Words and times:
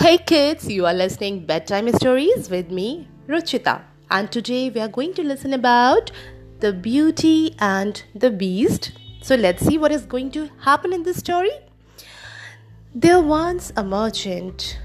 Hey 0.00 0.16
kids, 0.16 0.68
you 0.70 0.86
are 0.86 0.94
listening 0.94 1.44
bedtime 1.44 1.92
stories 1.92 2.48
with 2.48 2.70
me, 2.70 3.08
Ruchita. 3.26 3.82
And 4.08 4.30
today 4.30 4.70
we 4.70 4.80
are 4.80 4.86
going 4.86 5.12
to 5.14 5.24
listen 5.24 5.52
about 5.54 6.12
the 6.60 6.72
beauty 6.72 7.56
and 7.58 8.00
the 8.14 8.30
beast. 8.30 8.92
So 9.22 9.34
let's 9.34 9.66
see 9.66 9.76
what 9.76 9.90
is 9.90 10.06
going 10.06 10.30
to 10.30 10.50
happen 10.60 10.92
in 10.92 11.02
this 11.02 11.16
story. 11.16 11.50
There 12.94 13.20
once 13.20 13.72
a 13.76 13.82
merchant 13.82 14.78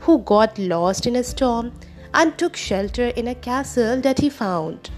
who 0.00 0.18
got 0.18 0.58
lost 0.58 1.06
in 1.06 1.16
a 1.16 1.24
storm 1.24 1.72
and 2.12 2.36
took 2.36 2.54
shelter 2.54 3.06
in 3.06 3.28
a 3.28 3.34
castle 3.34 4.02
that 4.02 4.18
he 4.18 4.28
found. 4.28 4.90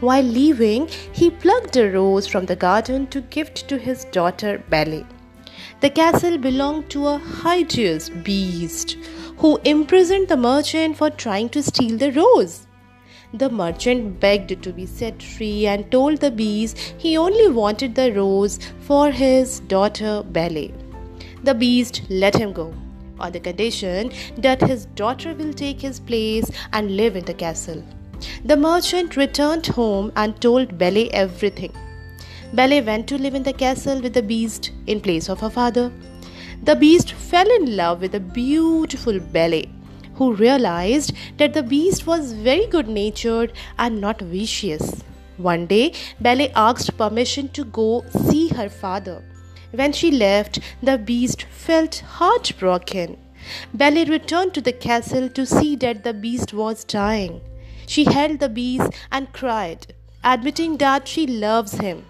While 0.00 0.24
leaving, 0.24 0.88
he 1.12 1.30
plucked 1.30 1.76
a 1.76 1.88
rose 1.92 2.26
from 2.26 2.44
the 2.46 2.56
garden 2.56 3.06
to 3.10 3.20
gift 3.20 3.68
to 3.68 3.78
his 3.78 4.06
daughter 4.06 4.60
Belle. 4.68 5.04
The 5.80 5.90
castle 5.90 6.38
belonged 6.38 6.90
to 6.90 7.06
a 7.06 7.18
hideous 7.18 8.08
beast 8.08 8.96
who 9.38 9.58
imprisoned 9.64 10.28
the 10.28 10.36
merchant 10.36 10.96
for 10.96 11.10
trying 11.10 11.48
to 11.50 11.62
steal 11.62 11.96
the 11.96 12.12
rose. 12.12 12.66
The 13.32 13.48
merchant 13.48 14.20
begged 14.20 14.62
to 14.62 14.72
be 14.72 14.86
set 14.86 15.22
free 15.22 15.66
and 15.66 15.90
told 15.90 16.20
the 16.20 16.30
beast 16.30 16.78
he 16.98 17.16
only 17.16 17.48
wanted 17.48 17.94
the 17.94 18.12
rose 18.12 18.58
for 18.80 19.10
his 19.10 19.60
daughter 19.60 20.22
Belle. 20.24 20.68
The 21.44 21.54
beast 21.54 22.02
let 22.10 22.34
him 22.34 22.52
go 22.52 22.74
on 23.18 23.32
the 23.32 23.40
condition 23.40 24.10
that 24.38 24.60
his 24.62 24.86
daughter 24.86 25.34
will 25.34 25.52
take 25.52 25.80
his 25.80 26.00
place 26.00 26.50
and 26.72 26.96
live 26.96 27.16
in 27.16 27.24
the 27.24 27.34
castle. 27.34 27.84
The 28.44 28.56
merchant 28.56 29.16
returned 29.16 29.66
home 29.66 30.12
and 30.16 30.40
told 30.40 30.76
Belle 30.76 31.08
everything. 31.12 31.72
Belle 32.52 32.82
went 32.84 33.06
to 33.06 33.16
live 33.16 33.36
in 33.36 33.44
the 33.44 33.52
castle 33.52 34.00
with 34.02 34.12
the 34.14 34.22
beast 34.22 34.72
in 34.88 35.00
place 35.00 35.28
of 35.28 35.38
her 35.40 35.50
father. 35.50 35.92
The 36.64 36.74
beast 36.74 37.12
fell 37.12 37.48
in 37.48 37.76
love 37.76 38.00
with 38.00 38.12
the 38.12 38.20
beautiful 38.20 39.20
Belle, 39.20 39.62
who 40.14 40.34
realized 40.34 41.12
that 41.38 41.54
the 41.54 41.62
beast 41.62 42.08
was 42.08 42.32
very 42.32 42.66
good 42.66 42.88
natured 42.88 43.52
and 43.78 44.00
not 44.00 44.20
vicious. 44.20 45.04
One 45.36 45.66
day, 45.66 45.94
Belle 46.20 46.48
asked 46.56 46.96
permission 46.98 47.48
to 47.50 47.64
go 47.64 48.04
see 48.10 48.48
her 48.48 48.68
father. 48.68 49.22
When 49.70 49.92
she 49.92 50.10
left, 50.10 50.58
the 50.82 50.98
beast 50.98 51.44
felt 51.44 52.00
heartbroken. 52.00 53.16
Belle 53.72 54.04
returned 54.06 54.54
to 54.54 54.60
the 54.60 54.72
castle 54.72 55.28
to 55.30 55.46
see 55.46 55.76
that 55.76 56.02
the 56.02 56.12
beast 56.12 56.52
was 56.52 56.82
dying. 56.82 57.40
She 57.86 58.04
held 58.04 58.40
the 58.40 58.48
beast 58.48 58.90
and 59.12 59.32
cried, 59.32 59.94
admitting 60.24 60.78
that 60.78 61.06
she 61.06 61.26
loves 61.26 61.74
him. 61.74 62.04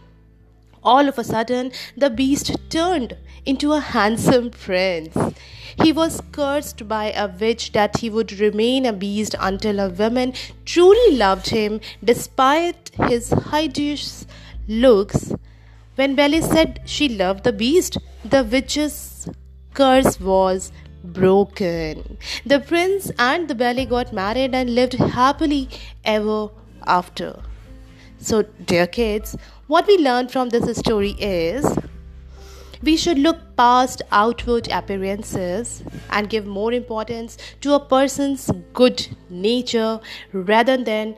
All 0.82 1.08
of 1.08 1.18
a 1.18 1.24
sudden, 1.24 1.72
the 1.96 2.10
beast 2.10 2.56
turned 2.70 3.16
into 3.44 3.72
a 3.72 3.80
handsome 3.80 4.50
prince. 4.50 5.16
He 5.82 5.92
was 5.92 6.22
cursed 6.32 6.88
by 6.88 7.12
a 7.12 7.28
witch 7.28 7.72
that 7.72 7.98
he 7.98 8.10
would 8.10 8.32
remain 8.38 8.86
a 8.86 8.92
beast 8.92 9.34
until 9.38 9.78
a 9.80 9.88
woman 9.88 10.32
truly 10.64 11.16
loved 11.16 11.50
him 11.50 11.80
despite 12.02 12.90
his 13.08 13.32
hideous 13.50 14.26
looks. 14.68 15.32
When 15.96 16.14
Belle 16.14 16.40
said 16.42 16.80
she 16.86 17.08
loved 17.08 17.44
the 17.44 17.52
beast, 17.52 17.98
the 18.24 18.42
witch's 18.42 19.28
curse 19.74 20.18
was 20.20 20.72
broken. 21.04 22.18
The 22.46 22.60
prince 22.60 23.10
and 23.18 23.48
the 23.48 23.54
Belle 23.54 23.84
got 23.86 24.12
married 24.12 24.54
and 24.54 24.74
lived 24.74 24.94
happily 24.94 25.68
ever 26.04 26.48
after. 26.86 27.42
So, 28.20 28.42
dear 28.66 28.86
kids, 28.86 29.36
what 29.66 29.86
we 29.86 29.96
learn 29.96 30.28
from 30.28 30.50
this 30.50 30.76
story 30.76 31.12
is 31.18 31.66
we 32.82 32.96
should 32.96 33.18
look 33.18 33.38
past 33.56 34.02
outward 34.12 34.68
appearances 34.70 35.82
and 36.10 36.28
give 36.28 36.46
more 36.46 36.72
importance 36.72 37.38
to 37.62 37.74
a 37.74 37.80
person's 37.80 38.50
good 38.74 39.06
nature 39.30 40.00
rather 40.32 40.76
than 40.76 41.16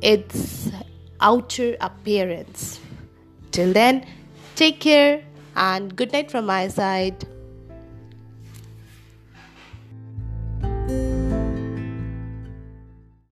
its 0.00 0.70
outer 1.20 1.76
appearance. 1.80 2.80
Till 3.50 3.72
then, 3.72 4.06
take 4.54 4.80
care 4.80 5.22
and 5.54 5.94
good 5.96 6.12
night 6.12 6.30
from 6.30 6.46
my 6.46 6.68
side. 6.68 7.26